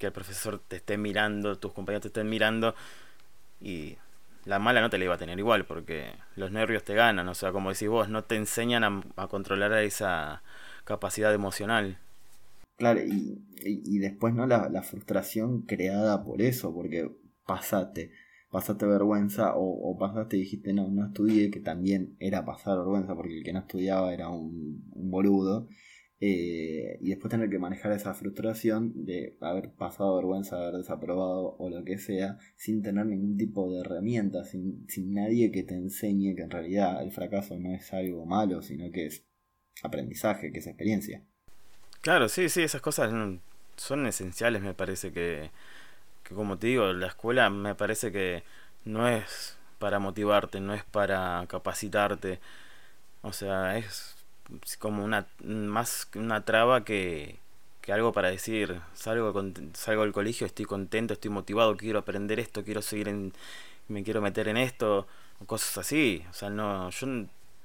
[0.00, 2.74] que el profesor te esté mirando, tus compañeros te estén mirando
[3.60, 3.96] y
[4.46, 7.34] la mala no te la iba a tener igual porque los nervios te ganan, o
[7.34, 10.42] sea, como decís vos, no te enseñan a, controlar esa
[10.84, 11.98] capacidad emocional.
[12.76, 17.14] Claro, y, después no la, la, frustración creada por eso, porque
[17.46, 18.10] pasaste,
[18.50, 23.14] pasaste vergüenza o, o, pasaste y dijiste no, no estudié, que también era pasar vergüenza
[23.14, 25.68] porque el que no estudiaba era un, un boludo.
[26.22, 31.70] Eh, y después tener que manejar esa frustración de haber pasado vergüenza, haber desaprobado o
[31.70, 36.36] lo que sea, sin tener ningún tipo de herramienta, sin, sin nadie que te enseñe
[36.36, 39.24] que en realidad el fracaso no es algo malo, sino que es
[39.82, 41.24] aprendizaje, que es experiencia.
[42.02, 43.10] Claro, sí, sí, esas cosas
[43.76, 45.50] son esenciales, me parece que,
[46.22, 48.42] que como te digo, la escuela me parece que
[48.84, 52.40] no es para motivarte, no es para capacitarte,
[53.22, 54.19] o sea, es
[54.78, 57.38] como una más una traba que,
[57.80, 59.32] que algo para decir salgo
[59.74, 63.32] salgo del colegio estoy contento estoy motivado quiero aprender esto quiero seguir en
[63.90, 65.06] me quiero meter en esto
[65.46, 66.24] cosas así.
[66.30, 67.06] O sea no yo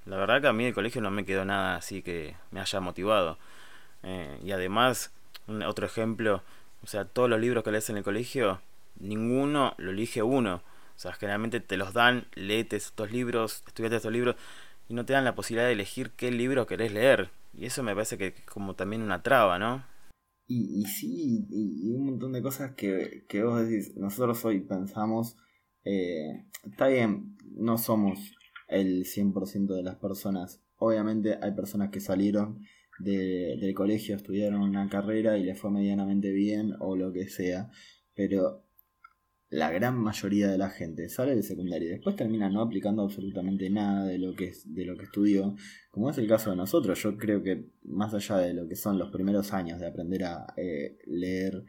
[0.05, 2.79] la verdad que a mí el colegio no me quedó nada así que me haya
[2.79, 3.37] motivado.
[4.03, 5.11] Eh, y además
[5.67, 6.43] otro ejemplo
[6.83, 8.61] o sea todos los libros que lees en el colegio
[8.99, 10.61] ninguno lo elige uno.
[10.95, 14.35] O sea generalmente te los dan leete estos libros estudiate estos libros
[14.87, 17.29] y no te dan la posibilidad de elegir qué libro querés leer.
[17.53, 19.83] Y eso me parece que es como también una traba, ¿no?
[20.47, 25.37] Y, y sí, y, un montón de cosas que, que vos decís, nosotros hoy pensamos,
[25.83, 28.19] eh, está bien, no somos
[28.67, 30.61] el 100% de las personas.
[30.77, 32.59] Obviamente hay personas que salieron
[32.99, 37.71] de, del colegio, estudiaron una carrera y les fue medianamente bien o lo que sea,
[38.13, 38.63] pero
[39.55, 43.69] la gran mayoría de la gente sale del secundario y después termina no aplicando absolutamente
[43.69, 45.55] nada de lo que de lo que estudió,
[45.91, 47.01] como es el caso de nosotros.
[47.01, 50.53] Yo creo que más allá de lo que son los primeros años de aprender a
[50.57, 51.63] eh, leer,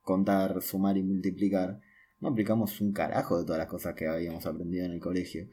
[0.00, 1.80] contar, sumar y multiplicar,
[2.18, 5.46] no aplicamos un carajo de todas las cosas que habíamos aprendido en el colegio.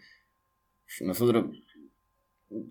[1.01, 1.55] Nosotros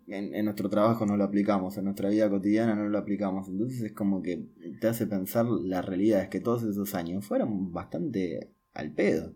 [0.09, 3.49] en, en, nuestro trabajo no lo aplicamos, en nuestra vida cotidiana no lo aplicamos.
[3.49, 4.49] Entonces es como que
[4.81, 9.33] te hace pensar la realidad es que todos esos años fueron bastante al pedo.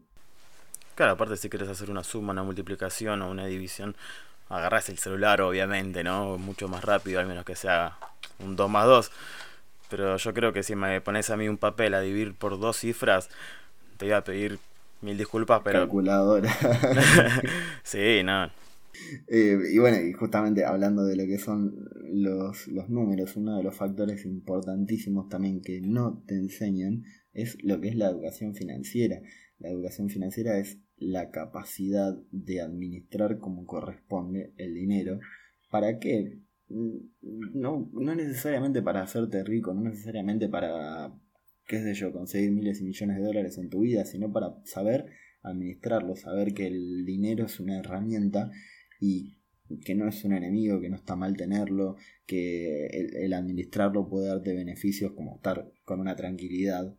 [0.94, 3.94] Claro, aparte si quieres hacer una suma, una multiplicación o una división,
[4.48, 6.38] agarras el celular obviamente, ¿no?
[6.38, 7.98] Mucho más rápido, al menos que sea
[8.38, 9.12] un 2 más 2.
[9.90, 12.78] Pero yo creo que si me pones a mí un papel a dividir por dos
[12.78, 13.28] cifras,
[13.98, 14.58] te voy a pedir
[15.00, 15.80] mil disculpas, pero...
[15.80, 16.50] Calculadora.
[17.84, 18.50] sí, no.
[19.28, 23.62] Eh, y bueno, y justamente hablando de lo que son los, los números, uno de
[23.62, 27.04] los factores importantísimos también que no te enseñan
[27.36, 29.20] es lo que es la educación financiera.
[29.58, 35.20] La educación financiera es la capacidad de administrar como corresponde el dinero.
[35.70, 36.40] ¿Para qué?
[36.68, 36.96] Mm,
[37.54, 41.14] no, no necesariamente para hacerte rico, no necesariamente para,
[41.66, 45.06] qué sé yo, conseguir miles y millones de dólares en tu vida, sino para saber
[45.42, 48.50] administrarlo, saber que el dinero es una herramienta
[48.98, 49.38] y
[49.84, 54.28] que no es un enemigo, que no está mal tenerlo, que el, el administrarlo puede
[54.28, 56.96] darte beneficios como estar con una tranquilidad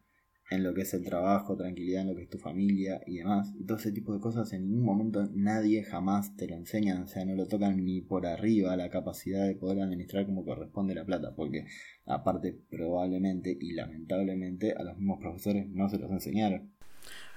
[0.50, 3.54] en lo que es el trabajo, tranquilidad en lo que es tu familia y demás.
[3.66, 7.26] Todo ese tipo de cosas en ningún momento nadie jamás te lo enseña, o sea,
[7.26, 11.34] no lo tocan ni por arriba la capacidad de poder administrar como corresponde la plata,
[11.36, 11.66] porque
[12.06, 16.72] aparte probablemente y lamentablemente a los mismos profesores no se los enseñaron.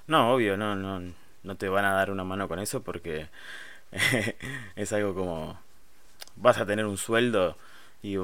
[0.07, 3.27] No, obvio, no, no, no te van a dar una mano con eso porque
[4.77, 5.59] es algo como
[6.37, 7.57] vas a tener un sueldo
[8.03, 8.17] y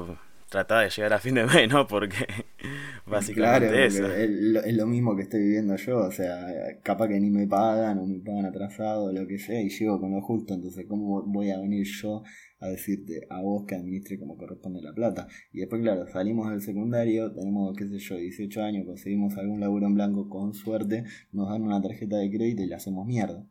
[0.49, 1.87] tratar de llegar a fin de mes, ¿no?
[1.87, 2.25] Porque
[3.05, 4.11] básicamente eso.
[4.11, 6.47] Es, lo mismo que estoy viviendo yo, o sea,
[6.83, 10.11] capaz que ni me pagan o me pagan atrasado, lo que sea, y llego con
[10.11, 12.23] lo justo, entonces ¿cómo voy a venir yo
[12.59, 15.27] a decirte a vos que administre como corresponde la plata?
[15.51, 19.87] Y después, claro, salimos del secundario, tenemos, qué sé yo, 18 años, conseguimos algún laburo
[19.87, 23.43] en blanco con suerte, nos dan una tarjeta de crédito y le hacemos mierda.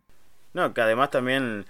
[0.55, 1.67] No, que además también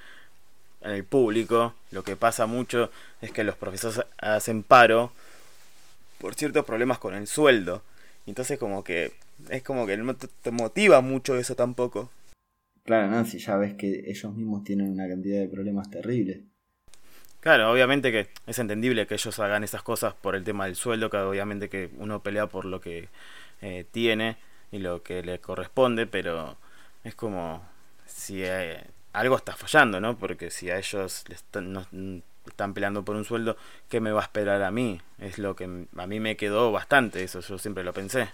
[0.87, 5.12] en el público, lo que pasa mucho es que los profesores hacen paro
[6.18, 7.83] por ciertos problemas con el sueldo.
[8.27, 9.12] Entonces como que
[9.51, 12.11] es como que no te motiva mucho eso tampoco.
[12.85, 16.40] Claro, si ya ves que ellos mismos tienen una cantidad de problemas terribles.
[17.40, 21.11] Claro, obviamente que es entendible que ellos hagan esas cosas por el tema del sueldo,
[21.11, 23.09] que obviamente que uno pelea por lo que
[23.61, 24.37] eh, tiene
[24.72, 26.57] y lo que le corresponde, pero
[27.05, 27.62] es como
[28.07, 28.85] si eh,
[29.16, 30.18] algo está fallando, ¿no?
[30.18, 33.57] Porque si a ellos les están, peleando por un sueldo,
[33.88, 35.00] ¿qué me va a esperar a mí?
[35.18, 38.29] Es lo que a mí me quedó bastante, eso yo siempre lo pensé.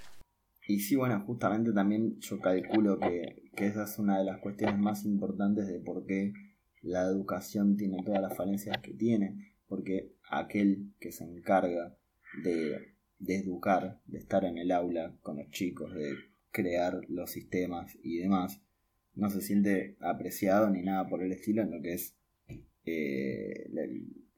[0.66, 5.04] Y sí, bueno, justamente también yo calculo que, esa es una de las cuestiones más
[5.04, 6.32] importantes de por qué
[6.82, 11.96] la educación tiene todas las falencias que tiene, porque aquel que se encarga
[12.42, 12.96] de
[13.28, 16.12] educar, de estar en el aula con los chicos, de
[16.50, 18.60] crear los sistemas y demás,
[19.14, 22.16] no se siente apreciado ni nada por el estilo en lo que es
[22.84, 23.68] eh,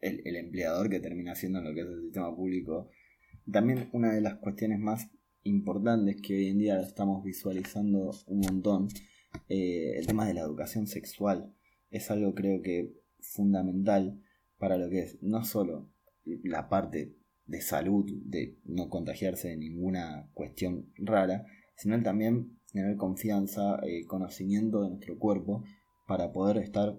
[0.00, 2.90] el, empleador que termina siendo en lo que es el sistema público.
[3.50, 5.10] También una de las cuestiones más
[5.42, 8.88] importantes que hoy en día estamos visualizando un montón,
[9.48, 11.54] eh, el tema de la educación sexual.
[11.90, 14.20] Es algo creo que fundamental
[14.58, 15.90] para lo que es no solo
[16.24, 23.78] la parte de salud, de no contagiarse de ninguna cuestión rara, sino también tener confianza,
[23.84, 25.64] eh, conocimiento de nuestro cuerpo
[26.06, 26.94] para poder estar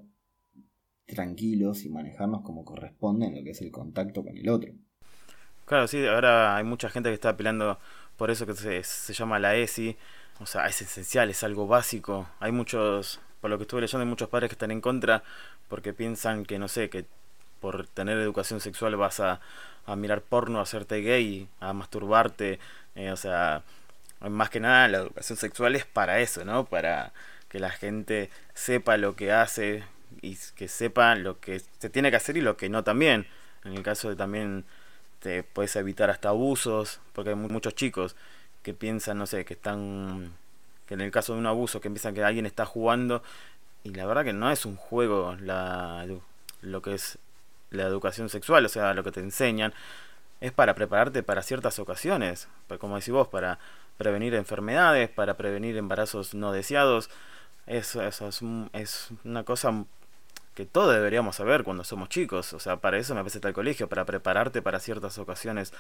[1.06, 4.72] tranquilos y manejarnos como corresponde en lo que es el contacto con el otro.
[5.66, 7.78] Claro, sí, ahora hay mucha gente que está apelando
[8.18, 9.98] por eso que se, llama la ESI,
[10.40, 12.28] o sea, es esencial, es algo básico.
[12.40, 15.24] Hay muchos, por lo que estuve leyendo, hay muchos padres que están en contra
[15.68, 17.06] porque piensan que, no sé, que
[17.60, 19.42] por tener educación sexual vas a,
[19.86, 22.60] a mirar porno, a hacerte gay, a masturbarte,
[22.96, 23.64] eh, o sea,
[24.22, 26.66] más que nada la educación sexual es para eso, ¿no?
[26.66, 27.14] Para
[27.50, 29.84] que la gente sepa lo que hace
[30.22, 33.28] y que sepa lo que se tiene que hacer y lo que no también.
[33.64, 34.66] En el caso de también
[35.20, 38.16] te puedes evitar hasta abusos, porque hay muchos chicos
[38.62, 40.34] que piensan, no sé, que están
[40.86, 43.24] que en el caso de un abuso que piensan que alguien está jugando
[43.84, 46.06] y la verdad que no es un juego la
[46.62, 47.18] lo que es
[47.72, 49.74] la educación sexual, o sea, lo que te enseñan
[50.42, 52.48] es para prepararte para ciertas ocasiones,
[52.80, 53.60] como decís vos, para
[53.98, 57.10] prevenir enfermedades, para prevenir embarazos no deseados.
[57.68, 58.22] Eso, es,
[58.74, 59.86] es, una cosa
[60.54, 62.54] que todos deberíamos saber cuando somos chicos.
[62.54, 65.74] O sea, para eso me parece el colegio, para prepararte para ciertas ocasiones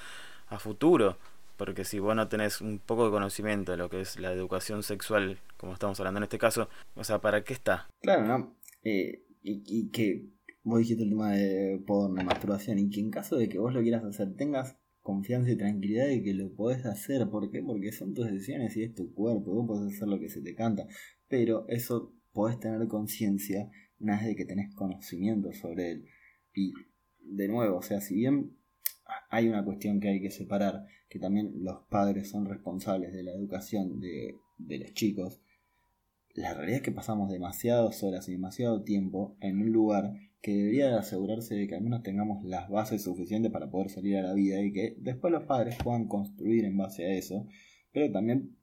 [0.48, 1.18] a futuro.
[1.58, 4.84] Porque si vos no tenés un poco de conocimiento de lo que es la educación
[4.84, 7.88] sexual, como estamos hablando en este caso, o sea, ¿para qué está?
[8.02, 8.56] Claro, ¿no?
[8.84, 10.26] Eh, y, y, que
[10.64, 13.82] vos dijiste el tema de porno, masturbación, y que en caso de que vos lo
[13.82, 14.76] quieras hacer, tengas
[15.06, 17.30] confianza y tranquilidad de que lo podés hacer.
[17.30, 17.62] ¿Por qué?
[17.62, 20.56] Porque son tus decisiones y es tu cuerpo, vos podés hacer lo que se te
[20.56, 20.88] canta.
[21.28, 26.06] Pero eso podés tener conciencia una vez de que tenés conocimiento sobre él.
[26.56, 26.74] Y
[27.22, 28.58] de nuevo, o sea, si bien
[29.30, 33.32] hay una cuestión que hay que separar, que también los padres son responsables de la
[33.32, 35.40] educación de, de los chicos,
[36.34, 40.16] la realidad es que pasamos demasiadas horas y demasiado tiempo en un lugar
[40.46, 44.22] que debería asegurarse de que al menos tengamos las bases suficientes para poder salir a
[44.22, 47.48] la vida y que después los padres puedan construir en base a eso,
[47.92, 48.56] pero también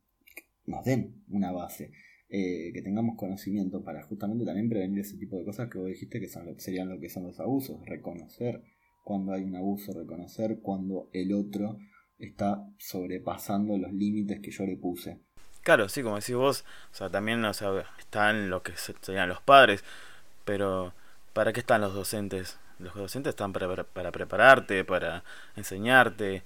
[0.64, 1.90] nos den una base.
[2.34, 6.20] eh, que tengamos conocimiento para justamente también prevenir ese tipo de cosas que vos dijiste
[6.20, 8.62] que serían lo que son los abusos, reconocer
[9.04, 11.78] cuando hay un abuso, reconocer cuando el otro
[12.16, 15.18] está sobrepasando los límites que yo le puse.
[15.62, 19.84] Claro, sí, como decís vos, o sea, también están lo que serían los padres,
[20.46, 20.94] pero
[21.32, 22.58] ¿para qué están los docentes?
[22.78, 25.22] Los docentes están para, para prepararte, para
[25.56, 26.42] enseñarte,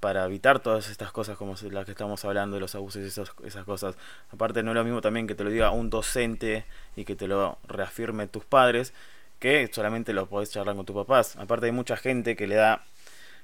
[0.00, 3.32] para evitar todas estas cosas como las que estamos hablando de los abusos y esas,
[3.44, 3.96] esas cosas.
[4.30, 7.26] Aparte no es lo mismo también que te lo diga un docente y que te
[7.26, 8.92] lo reafirme tus padres,
[9.38, 11.36] que solamente lo podés charlar con tus papás.
[11.36, 12.84] Aparte hay mucha gente que le da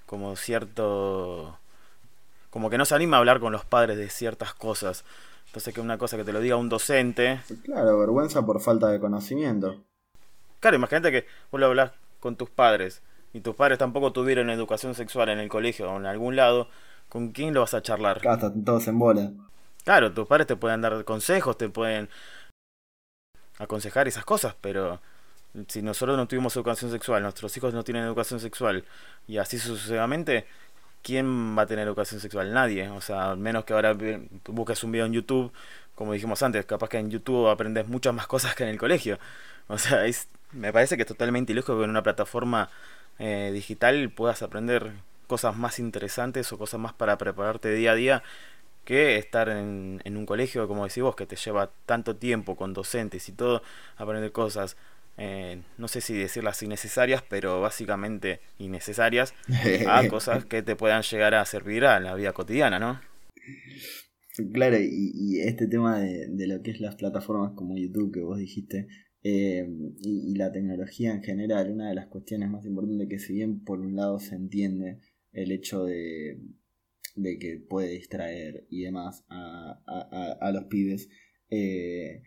[0.06, 1.58] como cierto...
[2.50, 5.04] como que no se anima a hablar con los padres de ciertas cosas.
[5.46, 7.40] Entonces que una cosa que te lo diga un docente...
[7.64, 9.82] Claro, vergüenza por falta de conocimiento.
[10.64, 13.02] Claro, imagínate que vos lo hablas con tus padres
[13.34, 16.70] y tus padres tampoco tuvieron educación sexual en el colegio o en algún lado,
[17.10, 18.22] ¿con quién lo vas a charlar?
[18.22, 19.30] Claro, todos en bola.
[19.84, 22.08] Claro, tus padres te pueden dar consejos, te pueden
[23.58, 25.02] aconsejar esas cosas, pero
[25.68, 28.86] si nosotros no tuvimos educación sexual, nuestros hijos no tienen educación sexual
[29.28, 30.46] y así sucesivamente,
[31.02, 32.54] ¿quién va a tener educación sexual?
[32.54, 32.88] Nadie.
[32.88, 33.94] O sea, al menos que ahora
[34.46, 35.52] busques un video en YouTube,
[35.94, 39.18] como dijimos antes, capaz que en YouTube aprendes muchas más cosas que en el colegio.
[39.68, 42.70] O sea, es, me parece que es totalmente ilógico que en una plataforma
[43.18, 44.92] eh, digital puedas aprender
[45.26, 48.22] cosas más interesantes o cosas más para prepararte día a día
[48.84, 52.74] que estar en, en un colegio, como decís vos, que te lleva tanto tiempo con
[52.74, 53.62] docentes y todo,
[53.96, 54.76] aprender cosas,
[55.16, 59.34] eh, no sé si decirlas innecesarias, pero básicamente innecesarias,
[59.88, 63.00] a cosas que te puedan llegar a servir a la vida cotidiana, ¿no?
[64.52, 68.20] Claro, y, y este tema de, de, lo que es las plataformas como YouTube que
[68.20, 68.88] vos dijiste,
[69.24, 69.66] eh,
[70.02, 73.80] y, la tecnología en general, una de las cuestiones más importantes que si bien por
[73.80, 74.98] un lado se entiende
[75.32, 76.38] el hecho de,
[77.16, 81.08] de que puede distraer y demás a, a, a los pibes,
[81.48, 82.22] eh,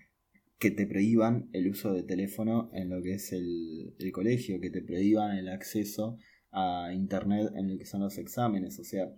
[0.58, 4.72] que te prohíban el uso de teléfono en lo que es el, el, colegio, que
[4.72, 6.18] te prohíban el acceso
[6.52, 9.14] a internet en lo que son los exámenes, o sea,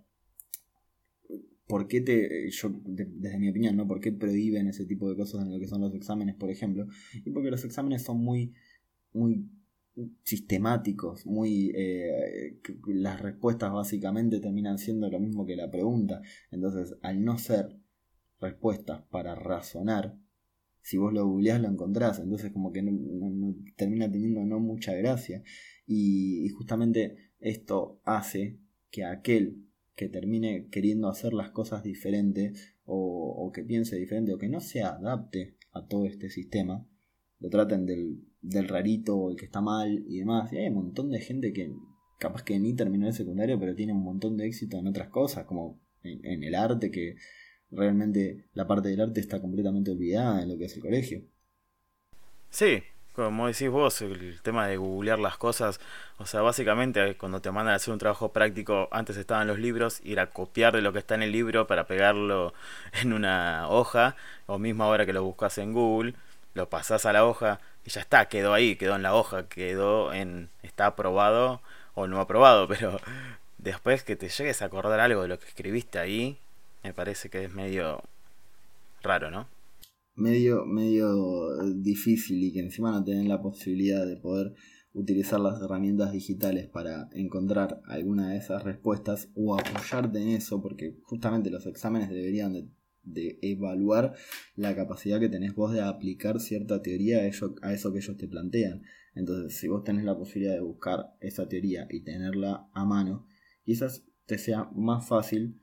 [1.70, 3.86] ¿por qué te, yo, desde mi opinión, ¿no?
[3.86, 6.88] ¿Por qué prohíben ese tipo de cosas en lo que son los exámenes, por ejemplo?
[7.24, 8.52] Y porque los exámenes son muy,
[9.12, 9.48] muy
[10.24, 16.22] sistemáticos, muy eh, las respuestas básicamente terminan siendo lo mismo que la pregunta.
[16.50, 17.78] Entonces, al no ser
[18.40, 20.18] respuestas para razonar,
[20.82, 25.44] si vos lo googleás lo encontrás, entonces como que no, termina teniendo no mucha gracia.
[25.86, 28.58] y justamente esto hace
[28.90, 29.69] que aquel
[30.00, 34.82] que termine queriendo hacer las cosas diferentes o, que piense diferente o que no se
[34.82, 36.86] adapte a todo este sistema,
[37.38, 40.50] lo traten del, del rarito o el que está mal y demás.
[40.54, 41.74] Y hay un montón de gente que
[42.18, 45.44] capaz que ni terminó el secundario, pero tiene un montón de éxito en otras cosas,
[45.44, 47.16] como en, en el arte, que
[47.70, 51.26] realmente la parte del arte está completamente olvidada en lo que es el colegio.
[52.48, 52.78] Sí,
[53.14, 55.80] como decís vos, el tema de googlear las cosas,
[56.18, 60.00] o sea, básicamente cuando te mandan a hacer un trabajo práctico, antes estaban los libros,
[60.04, 62.54] ir a copiar de lo que está en el libro para pegarlo
[62.92, 66.14] en una hoja, o mismo ahora que lo buscas en Google,
[66.54, 70.12] lo pasás a la hoja y ya está, quedó ahí, quedó en la hoja, quedó
[70.12, 71.60] en, está aprobado
[71.94, 73.00] o no aprobado, pero
[73.58, 76.38] después que te llegues a acordar algo de lo que escribiste ahí,
[76.82, 78.02] me parece que es medio
[79.02, 79.46] raro, ¿no?
[80.20, 84.54] Medio, medio difícil y que encima no tienen la posibilidad de poder
[84.92, 90.98] utilizar las herramientas digitales para encontrar alguna de esas respuestas o apoyarte en eso, porque
[91.02, 92.52] justamente los exámenes deberían
[93.02, 94.14] de, evaluar
[94.56, 98.16] la capacidad que tenés vos de aplicar cierta teoría a, ello, a eso que ellos
[98.16, 98.82] te plantean.
[99.14, 103.26] Entonces, si vos tenés la posibilidad de buscar esa teoría y tenerla a mano,
[103.64, 105.60] quizás te sea más fácil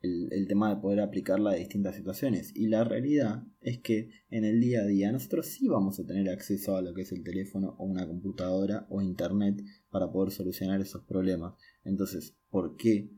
[0.00, 2.52] el, tema de poder aplicarla a distintas situaciones.
[2.54, 6.28] Y la realidad es que en el día a día nosotros sí vamos a tener
[6.28, 10.80] acceso a lo que es el teléfono o una computadora o internet para poder solucionar
[10.80, 11.54] esos problemas.
[11.84, 13.10] Entonces, ¿por qué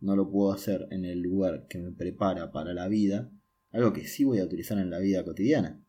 [0.00, 3.30] no lo puedo hacer en el lugar que me prepara para la vida?
[3.70, 5.82] Algo que sí voy a utilizar en la vida cotidiana.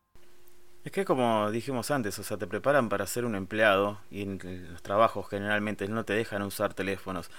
[0.84, 4.38] Es que como dijimos antes, o sea, te preparan para ser un empleado y en
[4.70, 7.30] los trabajos generalmente no te dejan usar teléfonos.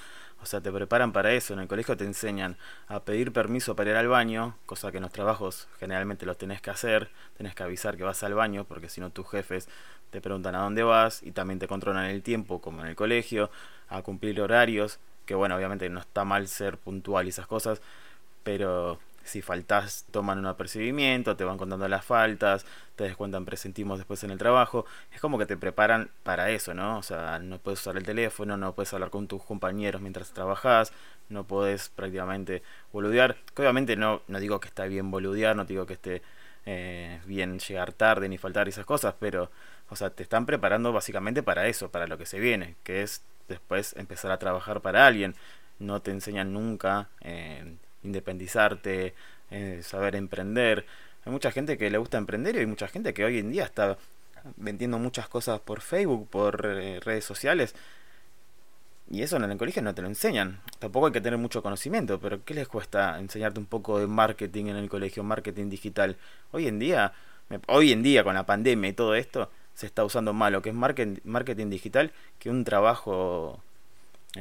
[0.46, 1.56] O sea, te preparan para eso.
[1.56, 2.56] En el colegio te enseñan
[2.88, 6.62] a pedir permiso para ir al baño, cosa que en los trabajos generalmente los tenés
[6.62, 7.10] que hacer.
[7.36, 9.68] Tenés que avisar que vas al baño, porque si no tus jefes
[10.12, 13.50] te preguntan a dónde vas y también te controlan el tiempo, como en el colegio,
[13.90, 15.00] a cumplir horarios.
[15.26, 17.82] Que bueno, obviamente no está mal ser puntual y esas cosas,
[18.44, 22.66] pero si faltas toman un apercibimiento, te van contando las faltas,
[22.96, 26.98] te descuentan presentimos después en el trabajo, es como que te preparan para eso, ¿no?
[26.98, 30.94] O sea, no puedes usar el teléfono, no puedes hablar con tus compañeros mientras trabajas,
[31.30, 32.64] no puedes prácticamente
[32.94, 36.22] boludear, obviamente no, no digo que está bien boludear, no digo que esté
[36.66, 39.52] eh, bien llegar tarde ni faltar esas cosas, pero,
[39.90, 43.24] o sea, te están preparando básicamente para eso, para lo que se viene, que es
[43.48, 45.36] después empezar a trabajar para alguien.
[45.80, 47.76] No te enseñan nunca eh,
[48.06, 49.14] independizarte,
[49.52, 50.86] eh, saber emprender.
[51.26, 53.66] Hay mucha gente que le gusta emprender y hay mucha gente que hoy en día
[53.66, 53.98] está
[54.58, 57.76] vendiendo muchas cosas por Facebook, por eh, redes sociales.
[59.10, 60.62] Y eso en el colegio no te lo enseñan.
[60.80, 64.66] Tampoco hay que tener mucho conocimiento, pero ¿qué les cuesta enseñarte un poco de marketing
[64.66, 66.18] en el colegio, marketing digital?
[66.52, 67.14] Hoy en día,
[67.68, 70.70] hoy en día con la pandemia y todo esto, se está usando más lo que
[70.70, 73.62] es marketing, marketing digital que un trabajo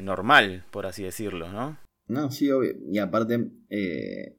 [0.00, 1.76] normal, por así decirlo, ¿no?
[2.06, 2.74] No, sí, obvio.
[2.90, 4.36] Y aparte, eh,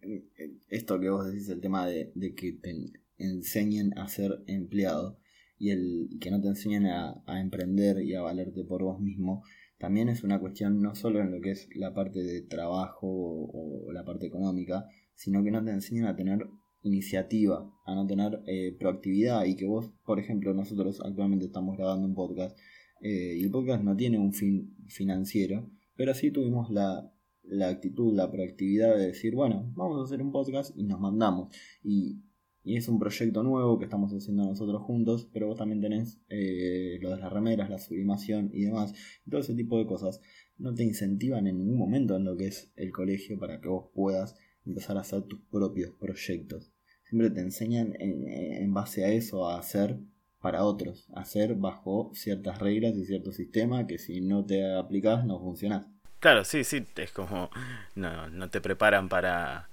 [0.69, 2.75] esto que vos decís, el tema de, que te
[3.17, 5.17] enseñen a ser empleado
[5.57, 9.43] y el que no te enseñen a, emprender y a valerte por vos mismo,
[9.79, 13.91] también es una cuestión no solo en lo que es la parte de trabajo o,
[13.91, 14.85] la parte económica,
[15.15, 16.45] sino que no te enseñan a tener
[16.83, 22.05] iniciativa, a no tener eh, proactividad y que vos, por ejemplo, nosotros actualmente estamos grabando
[22.05, 22.55] un podcast
[23.01, 27.14] eh, y el podcast no tiene un fin financiero, pero sí tuvimos la,
[27.47, 31.55] la actitud, la proactividad de decir, bueno, vamos a hacer un podcast y nos mandamos.
[31.83, 32.21] Y,
[32.63, 37.11] es un proyecto nuevo que estamos haciendo nosotros juntos, pero vos también tenés eh, lo
[37.11, 38.91] de las remeras, la sublimación y demás.
[39.29, 40.19] todo ese tipo de cosas
[40.57, 43.91] no te incentivan en ningún momento en lo que es el colegio para que vos
[43.93, 44.35] puedas
[44.65, 46.71] empezar a hacer tus propios proyectos.
[47.07, 49.99] Siempre te enseñan en, en base a eso a hacer
[50.41, 55.23] para otros, a hacer bajo ciertas reglas y cierto sistema que si no te aplicas
[55.23, 55.87] no funcionas.
[56.19, 57.49] Claro, sí, sí, es como
[57.95, 59.67] no, no te preparan para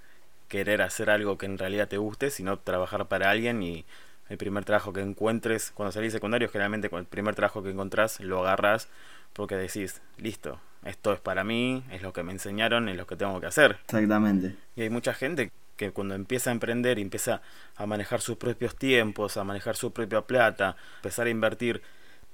[0.48, 3.86] querer hacer algo que en realidad te guste, sino trabajar para alguien y
[4.28, 8.20] el primer trabajo que encuentres, cuando salís secundario, generalmente con el primer trabajo que encontrás
[8.20, 8.88] lo agarras
[9.32, 13.16] porque decís, listo, esto es para mí, es lo que me enseñaron, es lo que
[13.16, 13.78] tengo que hacer.
[13.84, 14.56] Exactamente.
[14.76, 17.40] Y hay mucha gente que cuando empieza a emprender y empieza
[17.76, 21.82] a manejar sus propios tiempos, a manejar su propia plata, empezar a invertir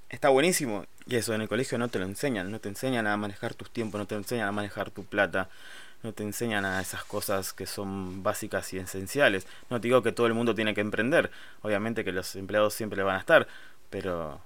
[0.09, 0.87] está buenísimo.
[1.07, 2.51] Y eso en el colegio no te lo enseñan.
[2.51, 5.49] No te enseñan a manejar tus tiempos, no te enseñan a manejar tu plata.
[6.03, 9.47] No te enseñan a esas cosas que son básicas y esenciales.
[9.71, 11.31] No te digo que todo el mundo tiene que emprender.
[11.63, 13.49] Obviamente que los empleados siempre van a estar.
[13.91, 14.41] Pero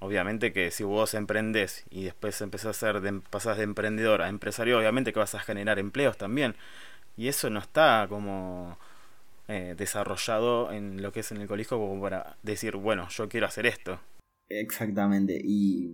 [0.00, 4.28] obviamente que si vos emprendes y después empezás a ser de, pasás de emprendedor a
[4.28, 6.56] empresario, obviamente que vas a generar empleos también.
[7.16, 8.78] Y eso no está como
[9.48, 13.46] eh, desarrollado en lo que es en el colegio como para decir, bueno, yo quiero
[13.46, 14.00] hacer esto.
[14.60, 15.40] Exactamente.
[15.42, 15.90] Y,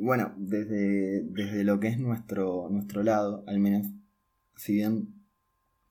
[0.00, 3.86] bueno, desde, desde lo que es nuestro, nuestro lado, al menos,
[4.56, 5.14] si bien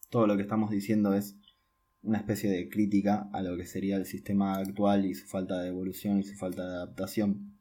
[0.09, 1.37] todo lo que estamos diciendo es
[2.01, 5.69] una especie de crítica a lo que sería el sistema actual y su falta de
[5.69, 7.57] evolución y su falta de adaptación,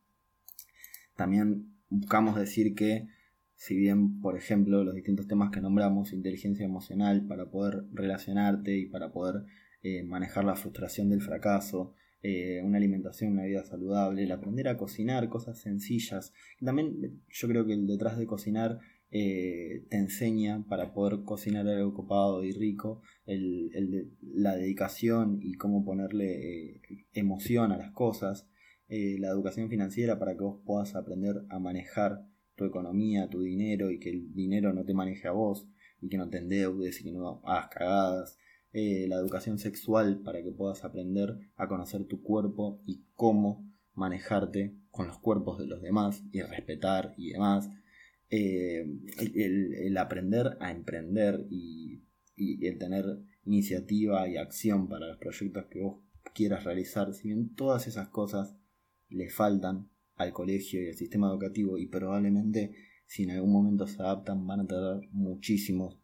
[1.16, 3.08] también buscamos decir que
[3.56, 8.86] si bien, por ejemplo, los distintos temas que nombramos, inteligencia emocional para poder relacionarte y
[8.86, 9.46] para poder
[9.82, 11.94] eh, manejar la frustración del fracaso,
[12.28, 16.32] eh, una alimentación, una vida saludable, el aprender a cocinar cosas sencillas.
[16.60, 18.80] También yo creo que el detrás de cocinar
[19.12, 25.84] eh, te enseña para poder cocinar algo copado y rico, el, la dedicación y cómo
[25.84, 26.80] ponerle eh,
[27.12, 28.48] emoción a las cosas,
[28.88, 34.00] la educación financiera para que vos puedas aprender a manejar tu economía, tu dinero y
[34.00, 35.68] que el dinero no te maneje a vos
[36.00, 38.38] y que no te endeudes y que no hagas cagadas.
[38.78, 44.76] Eh, la educación sexual para que puedas aprender a conocer tu cuerpo y cómo manejarte
[44.90, 47.70] con los cuerpos de los demás y respetar y demás.
[48.28, 48.84] Eh,
[49.16, 52.02] el, aprender a emprender y,
[52.36, 53.06] el tener
[53.46, 56.02] iniciativa y acción para los proyectos que vos
[56.34, 58.58] quieras realizar, si bien todas esas cosas
[59.08, 62.74] le faltan al colegio y al sistema educativo y probablemente
[63.06, 65.98] si en algún momento se adaptan van a tardar muchísimo.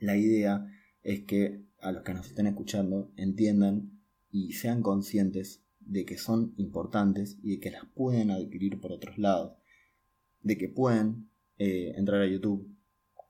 [0.00, 0.66] La idea
[1.02, 4.00] es que a los que nos estén escuchando entiendan
[4.30, 9.18] y sean conscientes de que son importantes y de que las pueden adquirir por otros
[9.18, 9.56] lados,
[10.42, 12.68] de que pueden eh, entrar a YouTube,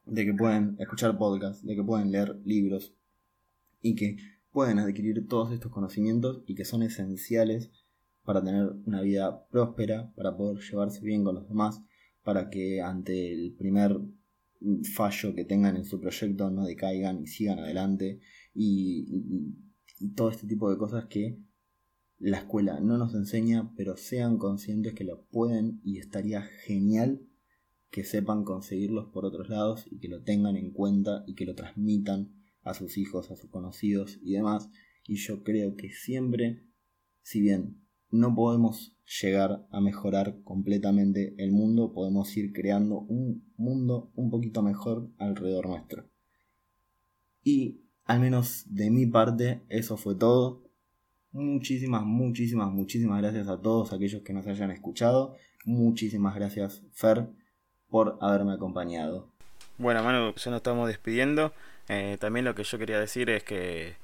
[0.06, 2.94] de que pueden escuchar podcasts, de que pueden leer libros
[3.80, 4.16] y que
[4.50, 7.70] pueden adquirir todos estos conocimientos y que son esenciales
[8.24, 11.82] para tener una vida próspera, para poder llevarse bien con los demás,
[12.24, 14.00] para que ante el primer
[14.94, 18.20] fallo que tengan en su proyecto no decaigan y sigan adelante
[18.58, 19.54] y,
[20.16, 21.38] todo este tipo de cosas que
[22.18, 27.20] la escuela no nos enseña, pero sean conscientes que lo pueden y estaría genial
[27.90, 31.54] que sepan conseguirlos por otros lados y que lo tengan en cuenta y que lo
[31.54, 32.32] transmitan
[32.62, 34.70] a sus hijos, a sus conocidos y demás.
[35.06, 36.64] Y yo creo que siempre,
[37.22, 37.80] si bien
[38.10, 44.62] no podemos llegar a mejorar completamente el mundo, podemos ir creando un mundo un poquito
[44.62, 46.10] mejor alrededor nuestro.
[47.42, 50.64] Y al menos de mi parte, eso fue todo.
[51.30, 55.36] Muchísimas, muchísimas, muchísimas gracias a todos aquellos que nos hayan escuchado.
[55.66, 57.28] Muchísimas gracias, Fer,
[57.88, 59.30] por haberme acompañado.
[59.76, 61.52] Bueno, Manu, ya nos estamos despidiendo.
[61.88, 63.96] Eh, también lo que yo quería decir es que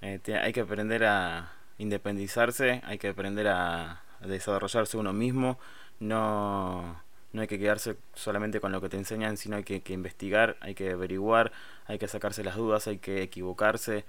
[0.00, 5.58] eh, hay que aprender a independizarse, hay que aprender a, desarrollarse uno mismo.
[5.98, 7.02] No,
[7.32, 10.74] no hay que quedarse solamente con lo que te enseñan, sino hay que, investigar, hay
[10.74, 11.52] que averiguar,
[11.86, 14.04] hay que sacarse las dudas, hay que equivocarse.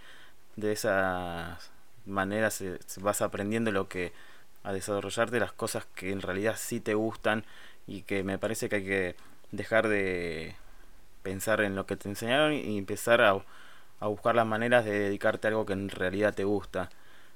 [0.55, 1.71] De esas
[2.05, 2.63] maneras
[2.99, 4.13] vas aprendiendo lo que
[4.63, 7.45] a desarrollarte las cosas que en realidad sí te gustan
[7.87, 9.15] y que me parece que hay que
[9.51, 10.55] dejar de
[11.23, 13.43] pensar en lo que te enseñaron y empezar a,
[13.99, 16.89] a buscar las maneras de dedicarte a algo que en realidad te gusta.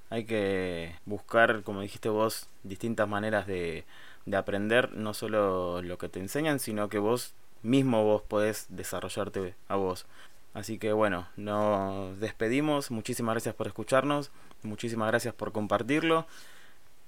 [0.09, 3.85] Hay que buscar, como dijiste vos, distintas maneras de,
[4.25, 9.55] de aprender, no solo lo que te enseñan, sino que vos mismo vos podés desarrollarte
[9.67, 10.05] a vos.
[10.53, 12.91] Así que bueno, nos despedimos.
[12.91, 14.31] Muchísimas gracias por escucharnos.
[14.63, 16.27] Muchísimas gracias por compartirlo.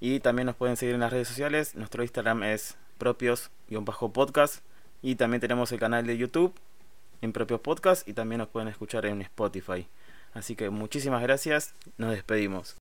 [0.00, 1.74] Y también nos pueden seguir en las redes sociales.
[1.74, 4.62] Nuestro Instagram es propios-podcast.
[5.00, 6.54] Y también tenemos el canal de YouTube
[7.22, 9.88] en propios podcast y también nos pueden escuchar en Spotify.
[10.34, 11.74] Así que muchísimas gracias.
[11.96, 12.77] Nos despedimos.